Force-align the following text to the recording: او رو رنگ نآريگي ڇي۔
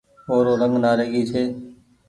او 0.29 0.37
رو 0.45 0.53
رنگ 0.61 0.75
نآريگي 0.83 1.21
ڇي۔ 1.31 1.43